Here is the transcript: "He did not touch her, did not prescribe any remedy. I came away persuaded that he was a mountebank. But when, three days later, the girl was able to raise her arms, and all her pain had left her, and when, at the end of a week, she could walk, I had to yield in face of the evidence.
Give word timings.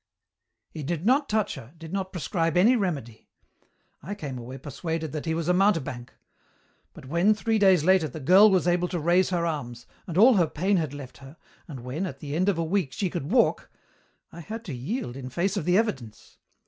"He 0.71 0.81
did 0.81 1.05
not 1.05 1.29
touch 1.29 1.53
her, 1.53 1.75
did 1.77 1.93
not 1.93 2.11
prescribe 2.11 2.57
any 2.57 2.75
remedy. 2.75 3.29
I 4.01 4.15
came 4.15 4.39
away 4.39 4.57
persuaded 4.57 5.11
that 5.11 5.27
he 5.27 5.35
was 5.35 5.47
a 5.47 5.53
mountebank. 5.53 6.11
But 6.95 7.05
when, 7.05 7.35
three 7.35 7.59
days 7.59 7.83
later, 7.83 8.07
the 8.07 8.19
girl 8.19 8.49
was 8.49 8.67
able 8.67 8.87
to 8.87 8.99
raise 8.99 9.29
her 9.29 9.45
arms, 9.45 9.85
and 10.07 10.17
all 10.17 10.37
her 10.37 10.47
pain 10.47 10.77
had 10.77 10.95
left 10.95 11.19
her, 11.19 11.37
and 11.67 11.81
when, 11.81 12.07
at 12.07 12.17
the 12.17 12.35
end 12.35 12.49
of 12.49 12.57
a 12.57 12.63
week, 12.63 12.93
she 12.93 13.11
could 13.11 13.29
walk, 13.31 13.69
I 14.31 14.39
had 14.39 14.65
to 14.65 14.73
yield 14.73 15.15
in 15.15 15.29
face 15.29 15.55
of 15.55 15.65
the 15.65 15.77
evidence. 15.77 16.39